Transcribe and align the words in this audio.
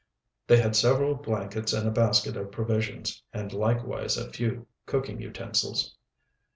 They 0.47 0.57
had 0.57 0.75
several 0.75 1.13
blankets 1.13 1.73
and 1.73 1.87
a 1.87 1.91
basket 1.91 2.35
of 2.35 2.51
provisions, 2.51 3.21
and 3.31 3.53
likewise 3.53 4.17
a 4.17 4.31
few 4.31 4.65
cooking 4.87 5.21
utensils. 5.21 5.95